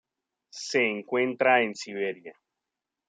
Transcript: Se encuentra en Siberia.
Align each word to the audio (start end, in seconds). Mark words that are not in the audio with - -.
Se 0.49 0.83
encuentra 0.83 1.61
en 1.61 1.75
Siberia. 1.75 2.33